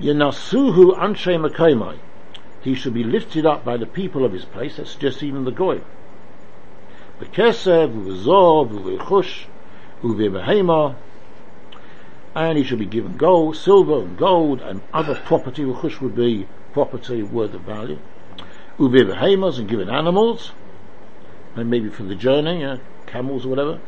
[0.00, 1.98] Yenasuhu Anshe Makaimai.
[2.62, 5.52] He should be lifted up by the people of his place, that's just even the
[5.52, 5.82] Goy.
[7.20, 9.44] Bekesev, Uvizor, Uvichush,
[10.02, 10.94] Uvibahema,
[12.34, 16.46] and he should be given gold, silver and gold and other property, Uchush would be
[16.72, 17.98] property worth of value.
[18.78, 20.52] Uvibahemas and given animals,
[21.54, 23.80] and maybe for the journey, camels or whatever.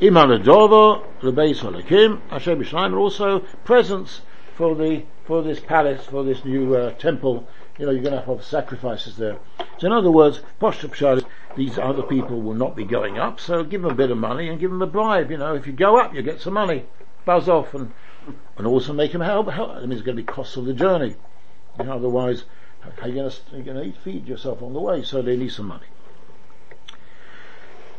[0.00, 4.20] Imanadova, the base Halakim, and also presents
[4.54, 7.48] for the, for this palace, for this new uh, temple.
[7.78, 9.38] You know, you're going to have sacrifices there.
[9.78, 11.24] So in other words, Poshta
[11.56, 14.48] these other people will not be going up, so give them a bit of money
[14.48, 15.30] and give them a bribe.
[15.30, 16.84] You know, if you go up, you get some money.
[17.24, 17.92] Buzz off and
[18.56, 19.48] and also make them help.
[19.48, 19.70] help.
[19.70, 21.14] I mean, it's going to be costs of the journey.
[21.78, 22.44] You know, otherwise,
[22.80, 25.02] how are you going to, you going to feed yourself on the way?
[25.02, 25.86] So they need some money.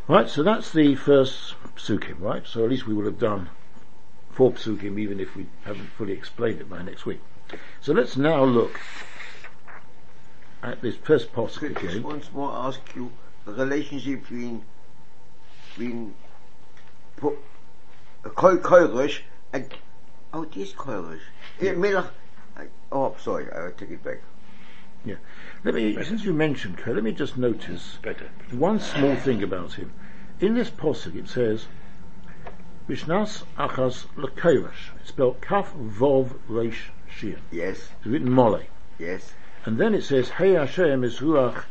[0.08, 2.46] Right, so that's the first psukim, right?
[2.48, 3.50] So at least we will have done
[4.30, 7.20] four psukim, even if we haven't fully explained it by next week.
[7.82, 8.80] So let's now look
[10.68, 13.12] at this first pasuk Could I just once more ask you
[13.46, 14.64] the relationship between
[15.70, 16.14] between
[17.16, 17.38] po-
[18.26, 19.22] uh, Koi Koirish
[19.54, 19.70] and
[20.34, 21.22] oh this Koirish.
[21.62, 21.74] Yeah.
[21.74, 22.06] Melech,
[22.58, 24.22] I- oh sorry, I take it back.
[25.06, 25.16] Yeah.
[25.64, 28.30] Let me, since you mentioned Ko, let me just notice Better.
[28.52, 29.94] one small thing about him.
[30.42, 31.66] In this pasuk it says,
[32.90, 34.92] Bishnas achas lekorash.
[35.00, 37.38] It's spelled kaf vov reish shin.
[37.52, 38.62] Yes, It's written mole.
[39.00, 39.32] yes.
[39.66, 41.64] And then it says, Hey Hashem is ruach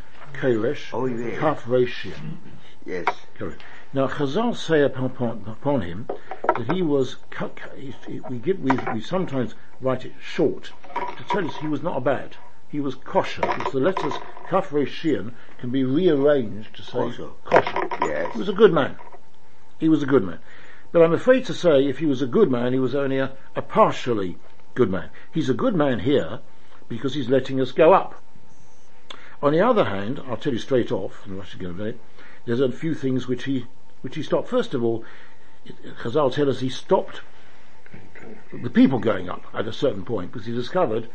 [0.93, 1.39] Oh, yeah.
[1.39, 2.03] kaf reish.
[2.11, 2.51] Mm-hmm.
[2.85, 3.07] Yes.
[3.39, 3.63] Correct.
[3.93, 6.09] Now Chazal say upon, upon, upon him
[6.55, 10.73] that he was, cu- cu- he- he- we give, we, we sometimes write it short
[10.95, 12.37] to tell us he was not a bad.
[12.69, 14.13] He was kosher, because the letters
[14.51, 17.31] kaf can be rearranged to say Kosher.
[17.45, 17.89] kosher.
[18.03, 18.33] Yes.
[18.33, 18.97] He was a good man.
[19.79, 20.39] He was a good man.
[20.93, 23.33] But I'm afraid to say if he was a good man, he was only a,
[23.55, 24.39] a partially
[24.75, 25.11] good man.
[25.33, 26.41] He's a good man here
[26.89, 28.23] because he's letting us go up.
[29.43, 31.99] On the other hand, I'll tell you straight off, and I should go it,
[32.47, 33.67] there's a few things which he,
[34.01, 34.49] which he stopped.
[34.49, 35.05] First of all,
[36.03, 37.21] Chazal tell us he stopped
[38.53, 41.09] the people going up at a certain point because he discovered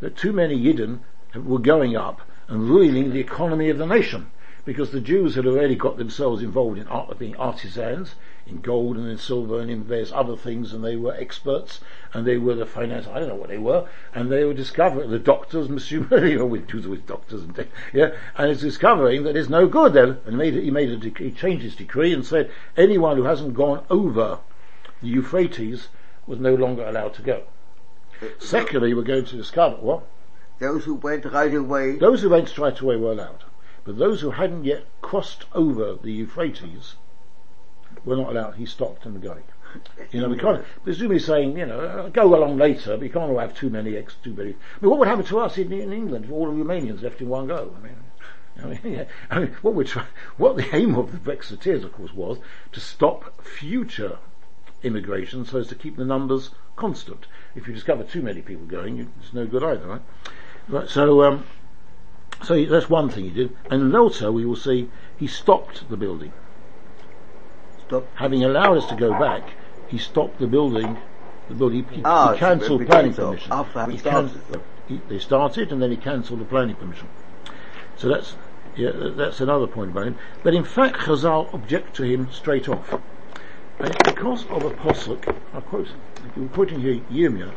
[0.00, 1.00] that too many Yidden
[1.34, 4.30] were going up and ruining the economy of the nation
[4.64, 8.14] because the Jews had already got themselves involved in art, being artisans
[8.46, 11.80] in gold and in silver and in various other things and they were experts
[12.12, 15.10] and they were the finance, I don't know what they were, and they were discovering,
[15.10, 19.36] the doctors, Monsieur, you know, with with doctors and things, yeah, and it's discovering that
[19.36, 22.26] it's no good then, and made, he made a, dec- he changed his decree and
[22.26, 24.40] said anyone who hasn't gone over
[25.00, 25.88] the Euphrates
[26.26, 27.44] was no longer allowed to go.
[28.38, 30.06] Secondly, we're going to discover what?
[30.58, 31.96] Those who went right away.
[31.96, 33.44] Those who went straight away were allowed,
[33.84, 36.94] but those who hadn't yet crossed over the Euphrates
[38.04, 38.54] were not allowed.
[38.54, 39.42] He stopped them going.
[40.12, 43.36] You know, we can't, presumably saying, you know, uh, go along later, but you can't
[43.36, 44.50] have too many ex, too many.
[44.50, 47.20] I mean, what would happen to us in, in England if all the Romanians left
[47.20, 47.74] in one go?
[47.76, 47.96] I mean,
[48.62, 51.92] I mean, yeah, I mean, what we're trying, what the aim of the Brexiteers, of
[51.92, 52.38] course, was
[52.72, 54.18] to stop future
[54.84, 57.26] immigration so as to keep the numbers constant.
[57.56, 60.02] If you discover too many people going, it's no good either, right?
[60.68, 61.44] Right, so, um,
[62.44, 63.56] so that's one thing he did.
[63.70, 66.32] And also, we will see, he stopped the building.
[67.86, 68.06] Stop.
[68.16, 69.42] Having allowed us to go back,
[69.88, 70.96] he stopped the building,
[71.48, 73.52] the building, he, Ah, he cancelled we planning cancelled permission.
[73.52, 74.40] after He started.
[74.88, 77.08] he- they started and then he cancelled the planning permission.
[77.96, 78.36] So that's,
[78.76, 80.16] yeah, that's another point about him.
[80.42, 82.94] But in fact, Chazal object to him straight off.
[83.78, 85.88] And because of a posuk, I quote,
[86.36, 87.52] I'm quoting here Yirmiyah,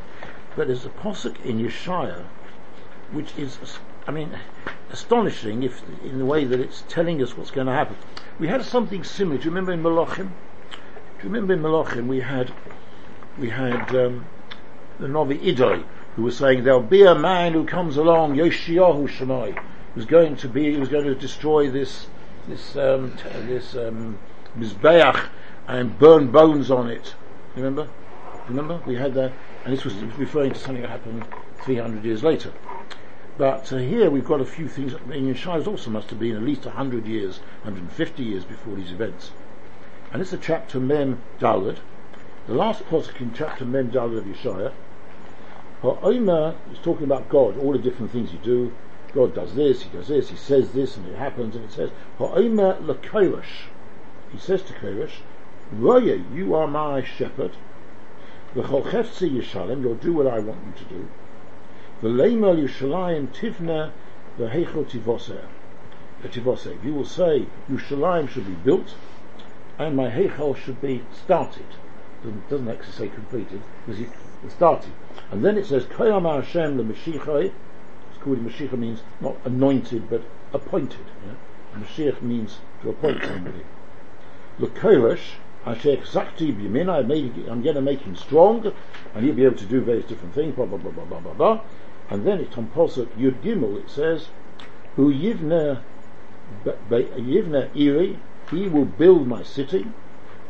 [0.55, 2.23] but there's a posuk in Yeshaya,
[3.11, 3.59] which is,
[4.07, 4.31] I mean,
[4.89, 7.97] astonishing if, in the way that it's telling us what's going to happen.
[8.39, 10.29] We had something similar, do you remember in Malachim?
[10.71, 12.53] Do you remember in Malachim we had,
[13.37, 14.25] we had, um,
[14.99, 15.83] the Novi Idoi,
[16.15, 19.61] who was saying there'll be a man who comes along, Yoshiyahu Shemai,
[19.93, 22.07] who's going to be, who's going to destroy this,
[22.47, 24.17] this, um, t- this, um,
[24.57, 25.27] Mizbeach
[25.67, 27.13] and burn bones on it.
[27.55, 27.89] Remember?
[28.47, 28.81] Remember?
[28.85, 29.33] We had that,
[29.65, 31.25] and this was referring to something that happened
[31.63, 32.53] 300 years later.
[33.37, 36.41] But uh, here we've got a few things, in Yeshaya also must have been at
[36.41, 39.29] least 100 years, 150 years before these events.
[40.11, 41.77] And it's a chapter Mem Dalet,
[42.47, 44.73] the last posuk in chapter Mem Dalet of Yeshaya,
[45.83, 48.73] Omer is talking about God, all the different things you do.
[49.13, 51.91] God does this, He does this, He says this, and it happens, and it says,
[52.19, 53.67] Omer lekoresh.
[54.31, 55.19] He says to Koresh,
[55.71, 57.51] Roye, you are my shepherd.
[58.55, 61.07] V'chol chefzi Yishalem, you'll do what I want you to do.
[62.01, 63.91] V'leimer Yushalayim tivna
[64.37, 65.45] v'heichel tivoser.
[66.23, 66.83] Tivoseh.
[66.83, 68.95] You will say, Yushalayim should be built,
[69.77, 71.65] and my heichel should be started.
[72.23, 74.01] Doesn't, doesn't actually say completed, because
[74.43, 74.91] it's started.
[75.31, 81.05] And then it says, Koyam Hashem le It's called Mashiach means not anointed, but appointed.
[81.25, 81.79] Yeah?
[81.79, 83.63] Mashiach means to appoint somebody.
[84.59, 88.71] L'koresh, Asher Zakti B'Yamin, I made, I'm going to make him strong,
[89.13, 91.33] and he'll be able to do various different things, blah, blah, blah, blah, blah, blah,
[91.33, 91.61] blah.
[92.09, 94.29] And then it's on Posuk Yud Gimel, it says,
[94.95, 95.33] Be-
[96.89, 98.19] Be- Yivne Iri,
[98.51, 99.87] he will build my city,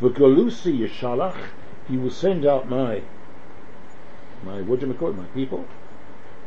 [0.01, 1.36] V'Galusi Yeshalach,
[1.88, 3.01] he will send out my,
[4.43, 5.65] my, what do you call it, my people,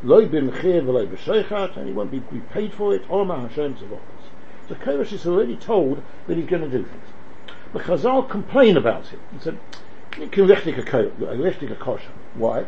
[0.02, 2.20] Loi b'mechir v'loi b'sheichat, and he won't be,
[2.52, 4.30] paid for it, Oma Hashem Tzavachos.
[4.68, 7.09] So Koresh is already told that he's going to do things.
[7.72, 9.59] But Chazal complain about it and said.
[12.35, 12.66] Why?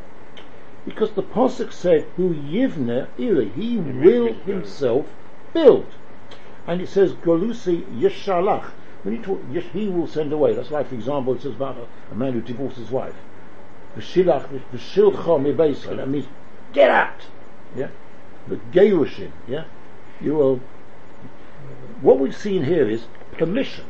[0.84, 5.06] Because the Pasuk said, Who yivne iri, he will himself
[5.52, 5.86] build.
[6.66, 8.70] And it says, Golusi yeshalach.
[9.02, 10.54] When you talk, he will send away.
[10.54, 13.16] That's like, for example, it says about a, a man who divorced his wife.
[13.96, 15.96] V'shilach, v'shilcha mibeisa.
[15.96, 16.26] That means,
[16.72, 17.26] get out!
[17.76, 17.88] Yeah?
[18.46, 19.64] The gerushin, yeah?
[20.20, 20.60] You will,
[22.00, 23.84] what we've seen here is permission.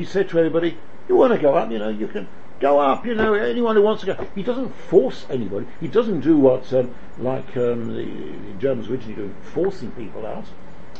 [0.00, 0.78] He said to everybody,
[1.10, 2.26] you want to go up, you know, you can
[2.58, 4.26] go up, you know, anyone who wants to go.
[4.34, 5.66] He doesn't force anybody.
[5.78, 10.46] He doesn't do what, um, like um, the, the Germans originally do, forcing people out.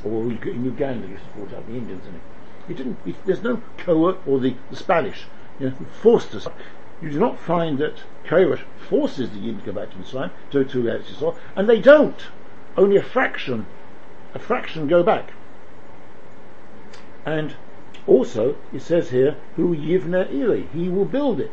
[0.05, 2.21] Or in Uganda, used to force out the Indians in it.
[2.69, 5.25] He didn't, he, there's no Koa or the, the Spanish,
[5.59, 6.47] you know, forced us.
[7.01, 10.63] You do not find that Koresh forces the Indians to go back to Islam, to,
[10.63, 12.27] to Eretz and they don't.
[12.77, 13.65] Only a fraction,
[14.35, 15.33] a fraction go back.
[17.25, 17.57] And
[18.11, 21.53] also, it says here, who yivna iri, he will build it.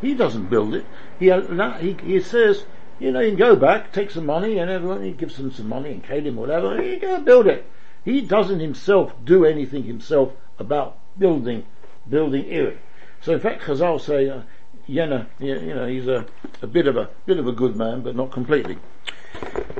[0.00, 0.86] He doesn't build it.
[1.18, 2.64] He, he, he says,
[2.98, 5.68] you know, you can go back, take some money, and everyone, he gives them some
[5.68, 7.66] money and Kalim, whatever, you go build it.
[8.02, 11.66] He doesn't himself do anything himself about building,
[12.08, 12.78] building Iri.
[13.20, 14.42] So in fact, Chazal say, uh,
[14.88, 16.24] Yena, you know, he's a,
[16.62, 18.78] a bit of a, bit of a good man, but not completely.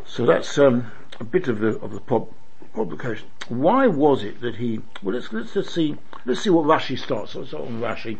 [0.04, 2.28] So that's, um, a bit of the, of the pub,
[2.74, 3.28] publication.
[3.48, 4.80] Why was it that he?
[5.02, 7.34] Well, let's let's, let's see let's see what Rashi starts.
[7.34, 8.18] Let's start on Rashi,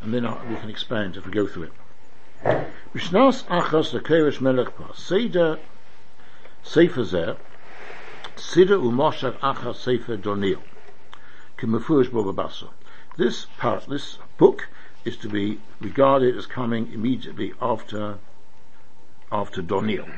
[0.00, 1.72] and then we can expand if we go through it.
[2.94, 5.58] Bishnas achas lekerish melech pas seder
[6.62, 7.36] sefer zer
[8.36, 10.60] seder umoshach achas sefer donil
[11.58, 12.68] kemefurish b'Bava Basra.
[13.16, 14.68] This part, this book,
[15.04, 18.18] is to be regarded as coming immediately after
[19.30, 20.08] after Donil.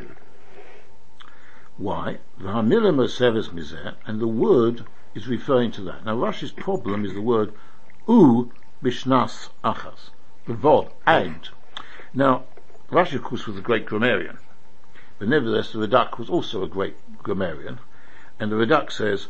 [1.76, 2.18] Why?
[2.38, 6.04] And the word is referring to that.
[6.04, 7.52] Now Rashi's problem is the word
[8.08, 10.10] u bishnas achas.
[10.46, 11.48] The vov, and.
[12.12, 12.44] Now,
[12.90, 14.38] Rashi of course was a great grammarian.
[15.18, 17.78] But nevertheless the Radak was also a great grammarian.
[18.38, 19.28] And the Radak says,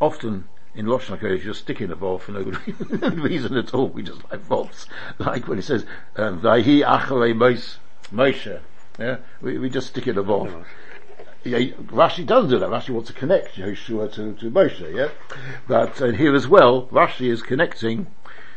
[0.00, 3.88] often in HaKodesh, you just stick in a vov for no good reason at all.
[3.88, 4.86] We just like vovs.
[5.18, 5.84] Like when he says,
[6.16, 7.34] Vahi acharei
[8.12, 8.60] Moshe.
[8.98, 9.18] Yeah?
[9.40, 10.64] We, we just stick in a vov
[11.44, 12.68] Rashi does do that.
[12.68, 15.08] Rashi wants to connect Yeshua to, to Moshe, yeah?
[15.66, 18.08] But and here as well, Rashi is connecting,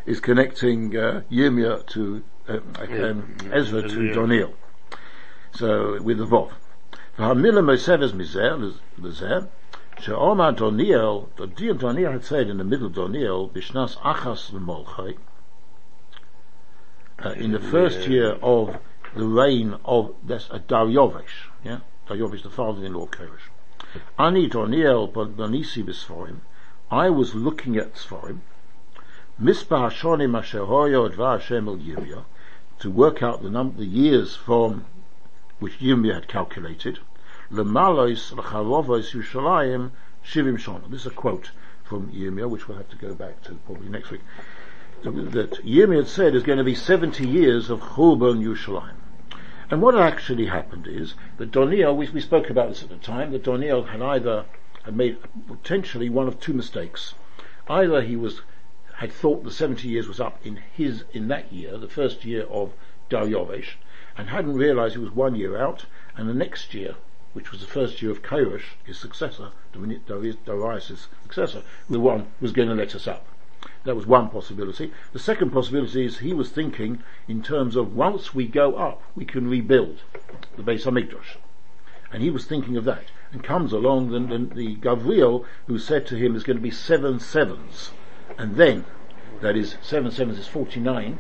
[0.06, 4.54] is connecting uh, to uh, um, Ezra to Doniel.
[5.54, 6.52] So with the Vov.
[7.18, 9.48] V'hamilah Mosevez mizer lezer
[10.00, 11.30] she'omar Doniel.
[11.38, 15.18] The dear Doniel had said in the middle Doniel bishnas achas l'molchai.
[17.24, 18.80] Uh, in the first year of
[19.16, 23.48] the reign of that's a Daryovesh, yeah Dayovish, the father-in-law of Koresh.
[24.20, 26.40] Ani Doniel Bonisi B'Sforim,
[26.92, 28.40] I was looking at Sforim,
[29.42, 32.26] Mispah Hashonim Adva Hashem El Yirmiyah,
[32.80, 34.84] to work out the number, the years from
[35.60, 37.00] which Yirmiyah had calculated,
[37.50, 39.92] Lemalois L'charovos Yushalayim
[40.26, 40.90] Shivim Shona.
[40.90, 41.52] This is a quote
[41.84, 44.22] from Yirmiyah, which we'll have to go back to probably next week.
[45.04, 49.01] That Yirmiyah had said is going to be 70 years of Churban Yushalayim.
[49.72, 53.32] And what actually happened is that Doniel, we, we spoke about this at the time,
[53.32, 54.44] that Doniel had either
[54.84, 57.14] had made potentially one of two mistakes.
[57.70, 58.42] Either he was
[58.96, 62.44] had thought the 70 years was up in his in that year, the first year
[62.50, 62.74] of
[63.10, 63.76] Daryovesh,
[64.18, 65.86] and hadn't realized it was one year out,
[66.18, 66.96] and the next year,
[67.32, 72.68] which was the first year of Kairosh, his successor, Darius' successor, the one was going
[72.68, 73.26] to let us up.
[73.84, 74.92] That was one possibility.
[75.12, 79.26] The second possibility is he was thinking in terms of once we go up, we
[79.26, 80.02] can rebuild
[80.56, 81.38] the Beis Hamikdash.
[82.12, 83.06] And he was thinking of that.
[83.32, 86.70] And comes along the, the, the Gavriel who said to him there's going to be
[86.72, 87.92] seven sevens.
[88.38, 88.86] And then,
[89.42, 91.20] that is, seven sevens is 49.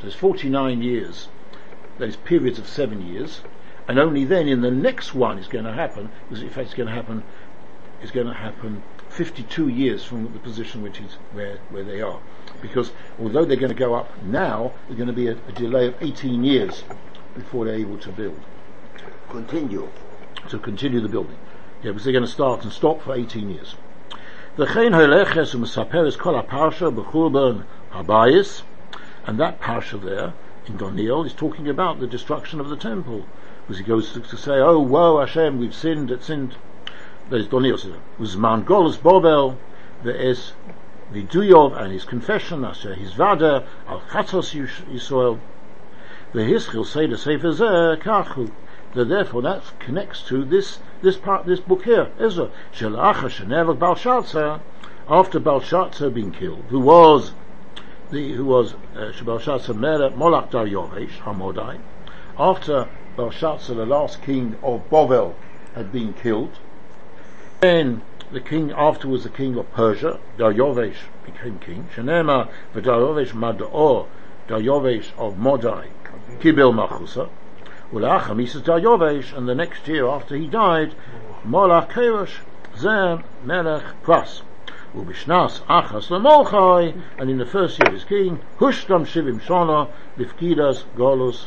[0.00, 1.28] So it's 49 years.
[1.98, 3.40] That is periods of seven years.
[3.88, 6.74] And only then in the next one is going to happen, because in fact it's
[6.74, 7.22] going to happen,
[8.00, 12.20] it's going to happen 52 years from the position which is where, where they are.
[12.62, 15.86] Because although they're going to go up now, there's going to be a, a delay
[15.86, 16.82] of 18 years
[17.34, 18.40] before they're able to build.
[19.28, 19.88] Continue.
[20.48, 21.36] To continue the building.
[21.82, 23.74] Yeah, because they're going to start and stop for 18 years.
[24.56, 24.66] And
[29.40, 30.32] that parsha there
[30.66, 33.26] in Daniel is talking about the destruction of the temple.
[33.62, 36.56] Because he goes to, to say, oh woe Hashem, we've sinned, it's sinned
[37.30, 39.56] there's Doniel says, Uzman Golos Bovel,
[40.02, 40.52] there is
[41.12, 44.54] Viduyov and his confession, Asher his Vada, Al Chatzos
[44.90, 45.38] Yisrael,
[46.32, 48.50] the Hischil say the Sefer Zeh, Kachu,
[48.94, 53.76] that therefore that connects to this, this part, this book here, Ezra, Shel Acha Shenever
[53.76, 54.60] Balshatzer,
[55.08, 57.32] after Balshatzer being killed, who was
[58.10, 61.78] the, who was uh, Belshazzar Melech Molach Daryovesh Hamodai,
[62.38, 65.34] after Belshazzar, the last king of Bovel,
[65.74, 66.58] had been killed,
[67.62, 68.02] then
[68.32, 71.88] the king afterwards, the king of Persia, Daryovesh became king.
[71.94, 74.08] Shenema v'Daryovesh Mador,
[74.48, 75.86] Daryovesh of Modai,
[76.40, 77.28] Kibel Machusa.
[77.92, 80.92] Ulacham, he says Daryovesh, and the next year after he died,
[81.46, 82.40] Molach Kerosh,
[82.76, 84.42] Zem Melech Pras.
[84.92, 89.88] Ubishnas Achas Lamolchai, and in the first year of his king, Hushtam Shivim Shona,
[90.18, 91.46] Lifkidas Golus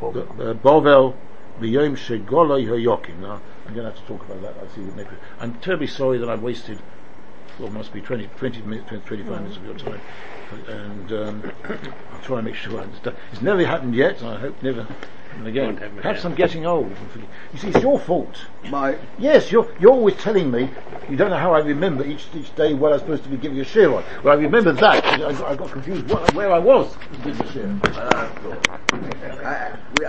[0.00, 1.16] uh, Bovel,
[1.60, 3.40] V'yom Shegoloi Hayokim.
[3.66, 4.54] Now, I'm going to have to talk about that.
[4.62, 5.20] I see next week.
[5.40, 6.78] I'm terribly sorry that I've wasted,
[7.58, 10.00] well, must be 20, 20 minutes, 20, 25 minutes of your time.
[10.68, 11.52] And um,
[12.12, 13.16] I'll try and make sure I understand.
[13.32, 14.86] It's never happened yet, and I hope never
[15.38, 15.76] and again.
[15.76, 16.24] Perhaps.
[16.24, 16.90] I'm getting old.
[17.52, 18.46] You see, it's your fault.
[18.70, 20.70] My, Yes, you're, you're always telling me
[21.08, 23.60] you don't know how I remember each, each day what I'm supposed to be giving
[23.60, 24.04] a shiur on.
[24.24, 25.04] Well, I remember that.
[25.04, 27.86] I, I got confused what, where I was giving a shiur.
[29.44, 30.04] I, we